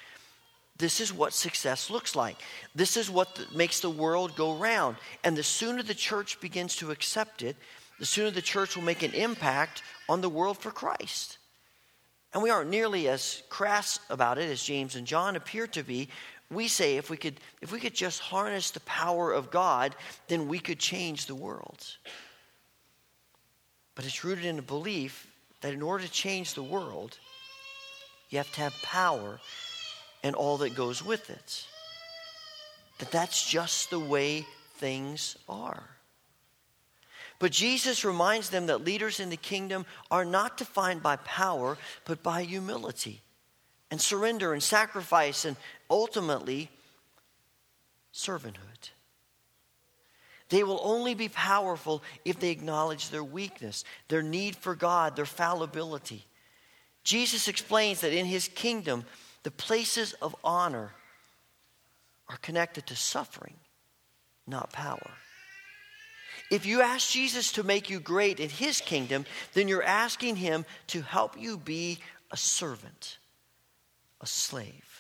[0.78, 2.36] This is what success looks like.
[2.76, 4.98] This is what the, makes the world go round.
[5.24, 7.56] And the sooner the church begins to accept it,
[8.00, 11.38] the sooner the church will make an impact on the world for Christ.
[12.34, 16.10] And we aren't nearly as crass about it as James and John appear to be.
[16.52, 19.96] We say if we could, if we could just harness the power of God,
[20.28, 21.88] then we could change the world.
[23.96, 25.32] But it's rooted in a belief
[25.66, 27.18] that in order to change the world,
[28.30, 29.40] you have to have power
[30.22, 31.66] and all that goes with it.
[33.00, 34.46] That that's just the way
[34.76, 35.90] things are.
[37.40, 42.22] But Jesus reminds them that leaders in the kingdom are not defined by power, but
[42.22, 43.24] by humility
[43.90, 45.58] and surrender and sacrifice and
[45.90, 46.70] ultimately
[48.14, 48.92] servanthood.
[50.56, 55.26] They will only be powerful if they acknowledge their weakness, their need for God, their
[55.26, 56.26] fallibility.
[57.04, 59.04] Jesus explains that in his kingdom,
[59.44, 60.94] the places of honor
[62.30, 63.56] are connected to suffering,
[64.48, 65.12] not power.
[66.50, 69.26] If you ask Jesus to make you great in his kingdom,
[69.56, 72.00] then you're asking him to help you be
[72.32, 73.18] a servant,
[74.22, 74.95] a slave.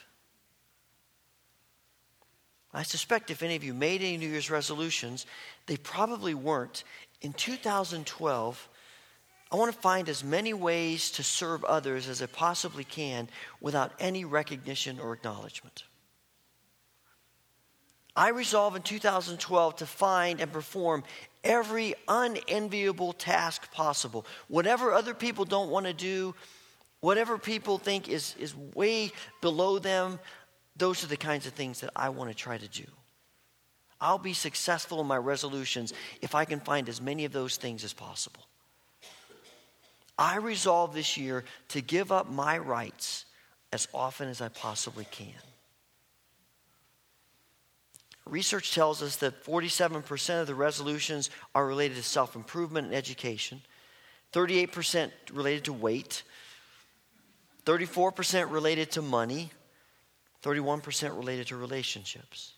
[2.75, 5.25] I suspect if any of you made any New Year's resolutions,
[5.65, 6.83] they probably weren't.
[7.21, 8.69] In 2012,
[9.49, 13.29] I want to find as many ways to serve others as I possibly can
[13.61, 15.85] without any recognition or acknowledgement.
[18.13, 21.03] I resolve in 2012 to find and perform
[21.45, 24.25] every unenviable task possible.
[24.49, 26.35] Whatever other people don't want to do,
[26.99, 30.19] whatever people think is, is way below them,
[30.75, 32.85] those are the kinds of things that I want to try to do.
[34.01, 37.83] I'll be successful in my resolutions if I can find as many of those things
[37.83, 38.45] as possible.
[40.17, 43.25] I resolve this year to give up my rights
[43.73, 45.33] as often as I possibly can.
[48.25, 53.61] Research tells us that 47% of the resolutions are related to self improvement and education,
[54.33, 56.23] 38% related to weight,
[57.65, 59.51] 34% related to money,
[60.45, 62.53] 31% related to relationships.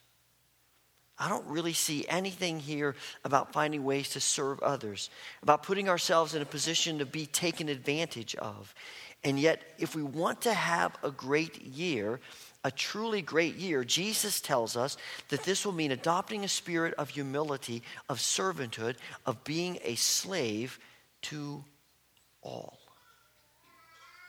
[1.18, 5.10] I don't really see anything here about finding ways to serve others,
[5.42, 8.76] about putting ourselves in a position to be taken advantage of.
[9.24, 12.20] And yet, if we want to have a great year,
[12.64, 14.96] a truly great year, Jesus tells us
[15.30, 20.78] that this will mean adopting a spirit of humility, of servanthood, of being a slave
[21.24, 21.64] to
[22.44, 22.78] all.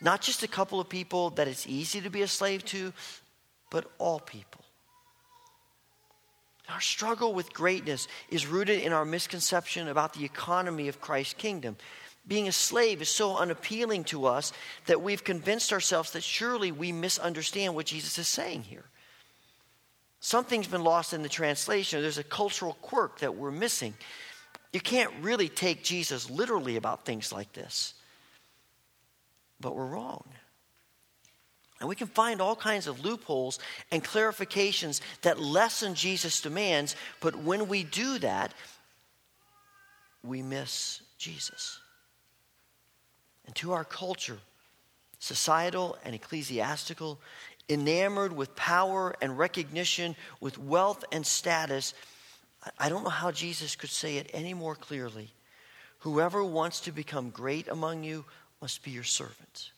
[0.01, 2.93] Not just a couple of people that it's easy to be a slave to,
[3.71, 4.65] but all people.
[6.69, 11.77] Our struggle with greatness is rooted in our misconception about the economy of Christ's kingdom.
[12.27, 14.53] Being a slave is so unappealing to us
[14.85, 18.85] that we've convinced ourselves that surely we misunderstand what Jesus is saying here.
[20.21, 22.03] Something's been lost in the translation.
[22.03, 23.95] There's a cultural quirk that we're missing.
[24.73, 27.95] You can't really take Jesus literally about things like this.
[29.59, 30.25] But we're wrong.
[31.81, 33.59] And we can find all kinds of loopholes
[33.93, 38.53] and clarifications that lessen Jesus' demands, but when we do that,
[40.25, 41.79] we miss Jesus.
[43.47, 44.39] And to our culture,
[45.21, 47.21] societal and ecclesiastical,
[47.69, 51.95] enamored with power and recognition, with wealth and status,
[52.79, 55.31] I don't know how Jesus could say it any more clearly.
[56.01, 58.25] Whoever wants to become great among you
[58.61, 59.71] must be your servant.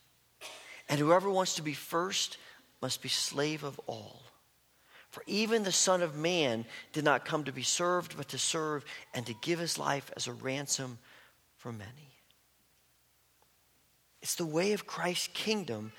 [0.91, 2.37] And whoever wants to be first
[2.83, 4.21] must be slave of all.
[5.11, 8.85] For even the Son of Man did not come to be served, but to serve
[9.15, 10.99] and to give his life as a ransom
[11.57, 12.11] for many.
[14.21, 15.93] It's the way of Christ's kingdom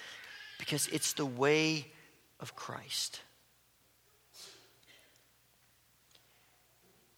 [0.59, 1.87] because it's the way
[2.39, 3.21] of Christ.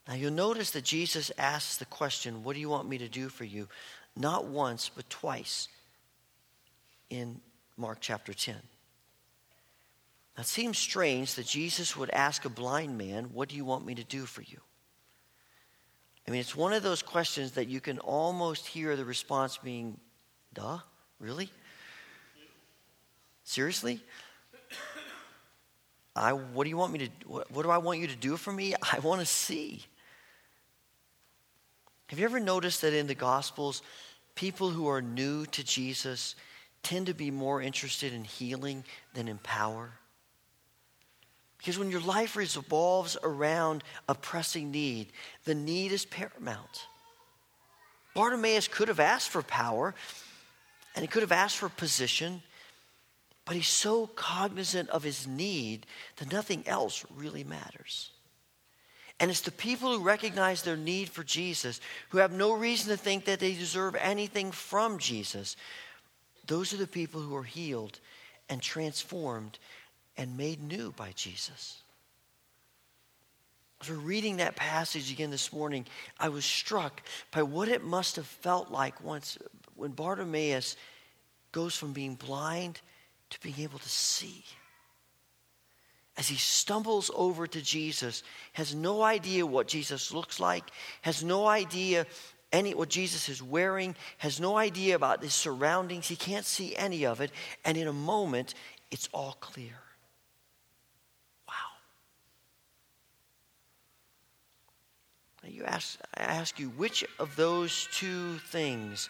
[0.08, 3.30] Now you'll notice that Jesus asks the question, What do you want me to do
[3.30, 3.68] for you?
[4.16, 5.70] Not once, but twice
[7.10, 7.42] in
[7.78, 8.56] Mark chapter 10.
[10.38, 13.86] Now, it seems strange that Jesus would ask a blind man, What do you want
[13.86, 14.60] me to do for you?
[16.28, 20.00] I mean, it's one of those questions that you can almost hear the response being,
[20.54, 20.80] Duh,
[21.20, 21.50] really?
[23.44, 24.00] Seriously?
[26.16, 28.38] I, what do you want me to what, what do I want you to do
[28.38, 28.76] for me?
[28.94, 29.84] I want to see.
[32.08, 33.82] Have you ever noticed that in the Gospels,
[34.36, 36.36] people who are new to Jesus
[36.84, 39.92] tend to be more interested in healing than in power.
[41.58, 45.08] Because when your life revolves around a pressing need,
[45.46, 46.88] the need is paramount.
[48.14, 49.96] Bartimaeus could have asked for power
[50.94, 52.44] and he could have asked for position,
[53.46, 55.86] but he's so cognizant of his need
[56.18, 58.12] that nothing else really matters.
[59.20, 61.80] And it's the people who recognize their need for Jesus,
[62.10, 65.56] who have no reason to think that they deserve anything from Jesus,
[66.46, 68.00] those are the people who are healed
[68.50, 69.60] and transformed
[70.18, 71.82] and made new by Jesus.
[73.82, 75.86] As we're reading that passage again this morning,
[76.20, 79.38] I was struck by what it must have felt like once
[79.76, 80.78] when Bartimaeus
[81.52, 82.80] goes from being blind
[83.32, 84.46] to being able to see.
[86.16, 88.24] As he stumbles over to Jesus,
[88.54, 90.64] has no idea what Jesus looks like,
[91.02, 92.06] has no idea
[92.54, 96.08] any what Jesus is wearing, has no idea about his surroundings.
[96.08, 97.32] He can't see any of it.
[97.66, 98.54] And in a moment,
[98.92, 99.74] it's all clear.
[101.48, 101.54] Wow.
[105.44, 109.10] Now you ask, I ask you, which of those two things,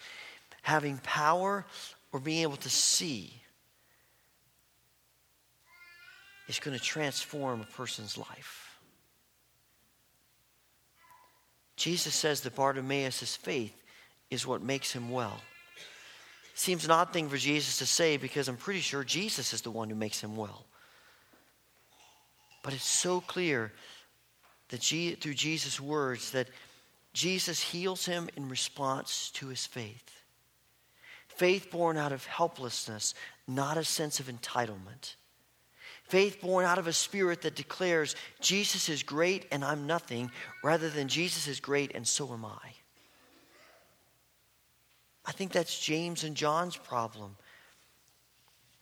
[0.62, 1.66] having power
[2.10, 3.30] or being able to see,
[6.48, 8.63] is going to transform a person's life?
[11.76, 13.74] Jesus says that Bartimaeus' faith
[14.30, 15.40] is what makes him well.
[16.54, 19.72] Seems an odd thing for Jesus to say because I'm pretty sure Jesus is the
[19.72, 20.64] one who makes him well.
[22.62, 23.72] But it's so clear
[24.68, 26.48] that through Jesus' words that
[27.12, 30.22] Jesus heals him in response to his faith.
[31.28, 33.14] Faith born out of helplessness,
[33.46, 35.14] not a sense of entitlement.
[36.08, 40.30] Faith born out of a spirit that declares Jesus is great and I'm nothing,
[40.62, 42.74] rather than Jesus is great and so am I.
[45.26, 47.36] I think that's James and John's problem.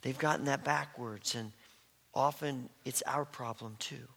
[0.03, 1.53] They've gotten that backwards, and
[2.13, 4.09] often it's our problem too.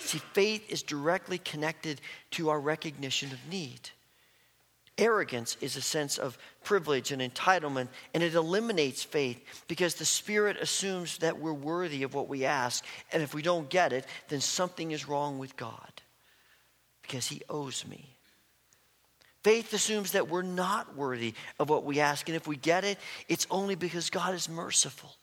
[0.00, 2.00] See, faith is directly connected
[2.32, 3.90] to our recognition of need.
[4.98, 10.56] Arrogance is a sense of privilege and entitlement, and it eliminates faith because the Spirit
[10.60, 14.40] assumes that we're worthy of what we ask, and if we don't get it, then
[14.40, 15.92] something is wrong with God
[17.02, 18.16] because He owes me.
[19.44, 22.98] Faith assumes that we're not worthy of what we ask, and if we get it,
[23.28, 25.14] it's only because God is merciful.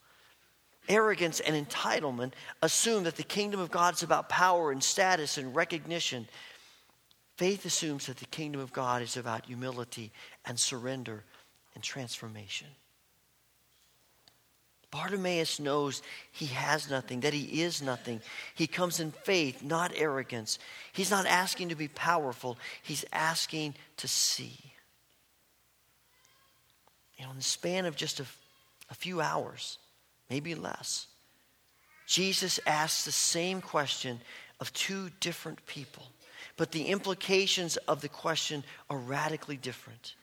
[0.88, 5.55] Arrogance and entitlement assume that the kingdom of God is about power and status and
[5.55, 6.28] recognition.
[7.38, 10.11] Faith assumes that the kingdom of God is about humility
[10.45, 11.23] and surrender
[11.73, 12.67] and transformation.
[14.91, 18.21] Bartimaeus knows he has nothing, that he is nothing.
[18.53, 20.57] He comes in faith, not arrogance.
[20.93, 24.57] He's not asking to be powerful, he's asking to see.
[27.17, 28.25] You know, in the span of just a,
[28.89, 29.79] a few hours,
[30.29, 31.07] maybe less,
[32.07, 34.21] Jesus asks the same question
[34.61, 36.03] of two different people,
[36.58, 40.16] but the implications of the question are radically different.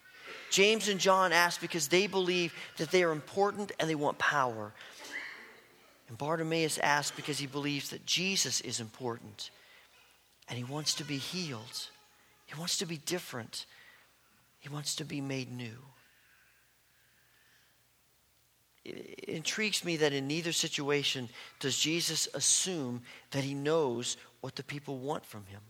[0.50, 4.72] James and John ask because they believe that they are important and they want power.
[6.08, 9.50] And Bartimaeus asks because he believes that Jesus is important
[10.48, 11.88] and he wants to be healed.
[12.46, 13.66] He wants to be different.
[14.60, 15.78] He wants to be made new.
[18.84, 21.28] It intrigues me that in neither situation
[21.60, 25.60] does Jesus assume that he knows what the people want from him.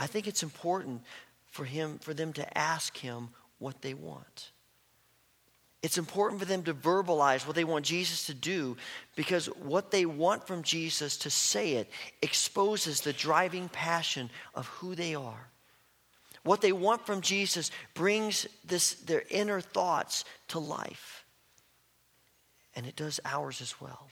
[0.00, 1.02] I think it's important
[1.50, 3.28] for him for them to ask him
[3.58, 4.50] what they want.
[5.82, 8.78] It's important for them to verbalize what they want Jesus to do
[9.14, 11.90] because what they want from Jesus to say it
[12.22, 15.48] exposes the driving passion of who they are.
[16.44, 21.26] What they want from Jesus brings this, their inner thoughts to life.
[22.74, 24.08] And it does ours as well.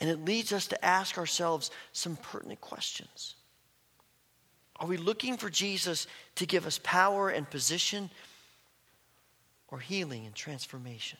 [0.00, 3.34] And it leads us to ask ourselves some pertinent questions.
[4.78, 6.06] Are we looking for Jesus
[6.36, 8.10] to give us power and position
[9.68, 11.18] or healing and transformation?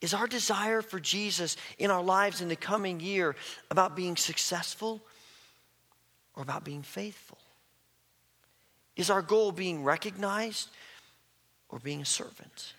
[0.00, 3.36] Is our desire for Jesus in our lives in the coming year
[3.70, 5.00] about being successful
[6.34, 7.38] or about being faithful?
[8.96, 10.68] Is our goal being recognized
[11.68, 12.74] or being a servant?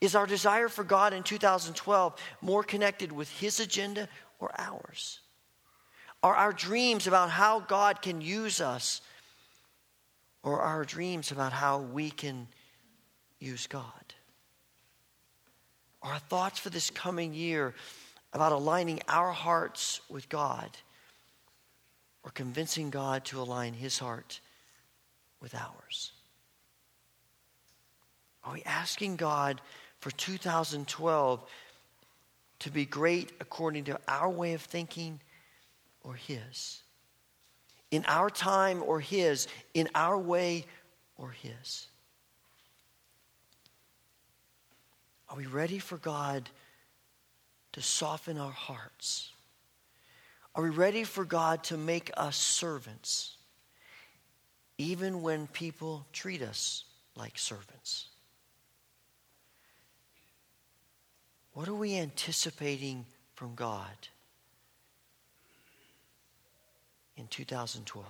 [0.00, 4.08] Is our desire for God in 2012 more connected with His agenda
[4.40, 5.20] or ours?
[6.24, 9.02] Are our dreams about how God can use us,
[10.42, 12.48] or our dreams about how we can
[13.38, 13.84] use God?
[16.02, 17.74] Our thoughts for this coming year
[18.32, 20.70] about aligning our hearts with God,
[22.22, 24.40] or convincing God to align His heart
[25.42, 26.12] with ours?
[28.44, 29.60] Are we asking God
[30.00, 31.42] for 2012
[32.60, 35.20] to be great according to our way of thinking?
[36.04, 36.82] Or His.
[37.90, 39.48] In our time or His.
[39.72, 40.66] In our way
[41.16, 41.88] or His.
[45.28, 46.48] Are we ready for God
[47.72, 49.30] to soften our hearts?
[50.54, 53.36] Are we ready for God to make us servants,
[54.78, 56.84] even when people treat us
[57.16, 58.06] like servants?
[61.54, 64.08] What are we anticipating from God?
[67.16, 68.06] In 2012.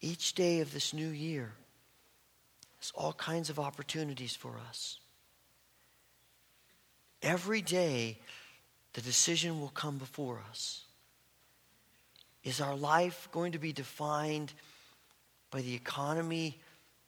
[0.00, 1.52] Each day of this new year
[2.78, 4.98] has all kinds of opportunities for us.
[7.22, 8.18] Every day,
[8.92, 10.82] the decision will come before us.
[12.42, 14.52] Is our life going to be defined
[15.50, 16.60] by the economy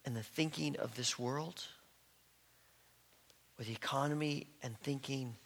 [0.07, 1.65] and the thinking of this world?
[3.59, 5.37] Or the economy and thinking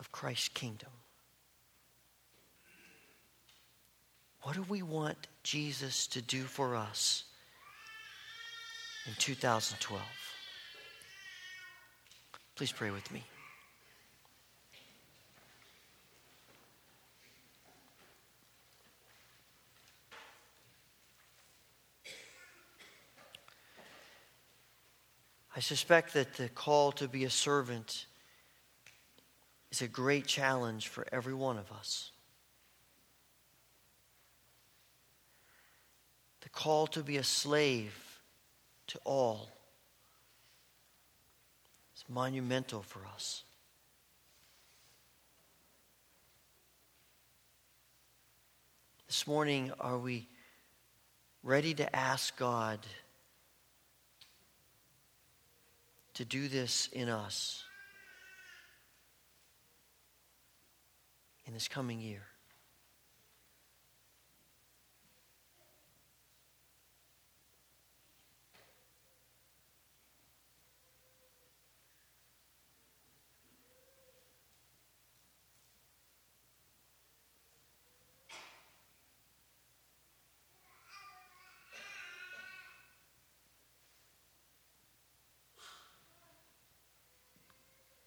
[0.00, 0.90] of Christ's kingdom?
[4.44, 7.24] What do we want Jesus to do for us
[9.06, 10.02] in 2012?
[12.54, 13.24] Please pray with me.
[25.56, 28.04] I suspect that the call to be a servant
[29.70, 32.10] is a great challenge for every one of us.
[36.54, 38.20] Call to be a slave
[38.86, 39.48] to all
[41.92, 43.42] It's monumental for us.
[49.06, 50.28] This morning, are we
[51.42, 52.80] ready to ask God
[56.14, 57.64] to do this in us
[61.46, 62.22] in this coming year?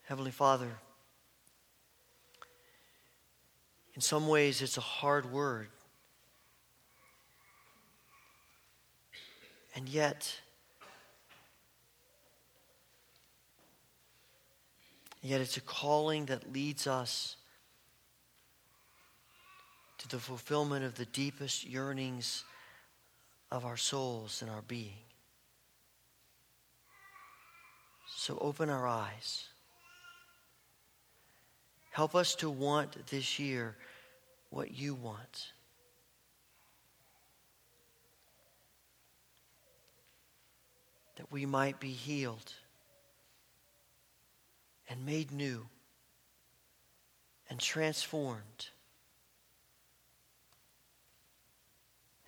[0.07, 0.71] Heavenly Father,
[3.93, 5.67] in some ways it's a hard word.
[9.75, 10.33] And yet,
[15.21, 17.35] yet it's a calling that leads us
[19.97, 22.45] to the fulfillment of the deepest yearnings
[23.51, 25.03] of our souls and our being.
[28.15, 29.49] So open our eyes.
[31.97, 33.75] Help us to want this year
[34.51, 35.51] what you want.
[41.15, 42.53] That we might be healed
[44.87, 45.65] and made new
[47.49, 48.67] and transformed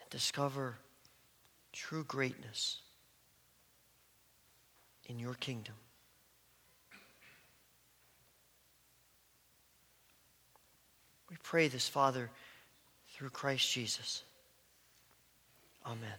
[0.01, 0.79] and discover
[1.73, 2.79] true greatness
[5.05, 5.75] in your kingdom.
[11.29, 12.29] We pray this, Father,
[13.13, 14.23] through Christ Jesus.
[15.85, 16.17] Amen.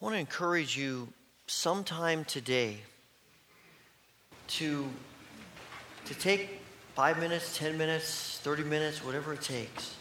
[0.00, 1.08] I want to encourage you
[1.46, 2.78] sometime today
[4.48, 4.88] to,
[6.04, 6.60] to take
[6.94, 9.94] five minutes, 10 minutes, 30 minutes, whatever it takes,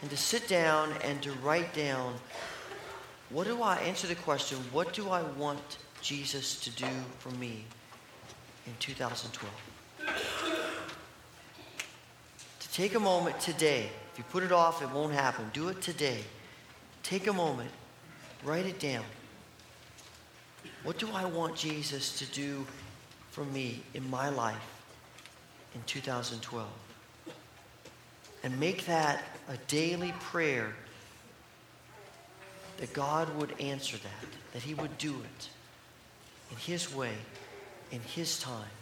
[0.00, 2.14] and to sit down and to write down
[3.30, 6.88] what do I answer the question, what do I want Jesus to do
[7.18, 7.64] for me
[8.66, 9.67] in 2012?
[12.60, 13.90] To take a moment today.
[14.12, 15.50] If you put it off, it won't happen.
[15.52, 16.24] Do it today.
[17.02, 17.70] Take a moment,
[18.44, 19.04] write it down.
[20.82, 22.66] What do I want Jesus to do
[23.30, 24.56] for me in my life
[25.74, 26.66] in 2012?
[28.42, 30.74] And make that a daily prayer
[32.76, 35.48] that God would answer that, that He would do it
[36.50, 37.14] in His way,
[37.90, 38.77] in His time.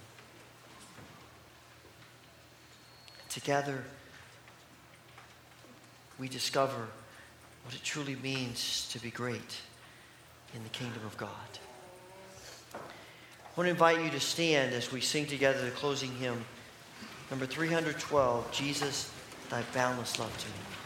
[3.36, 3.84] Together,
[6.18, 6.86] we discover
[7.66, 9.60] what it truly means to be great
[10.54, 11.28] in the kingdom of God.
[12.72, 12.78] I
[13.54, 16.46] want to invite you to stand as we sing together the closing hymn,
[17.30, 19.12] number 312 Jesus,
[19.50, 20.85] Thy Boundless Love to Me.